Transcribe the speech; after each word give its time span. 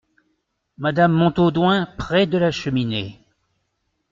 Madame 0.77 1.11
Montaudoin, 1.11 1.85
près 1.95 2.25
de 2.25 2.39
la 2.39 2.49
cheminée. 2.49 3.21